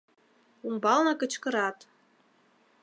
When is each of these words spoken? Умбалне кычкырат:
Умбалне 0.67 1.13
кычкырат: 1.19 1.77